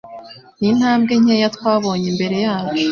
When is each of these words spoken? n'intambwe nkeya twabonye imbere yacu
n'intambwe 0.59 1.13
nkeya 1.21 1.47
twabonye 1.55 2.05
imbere 2.11 2.37
yacu 2.45 2.79